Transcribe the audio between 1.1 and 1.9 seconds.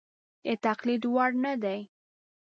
وړ نه دي.